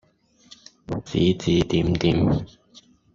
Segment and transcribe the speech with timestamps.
[1.05, 2.43] 指指點點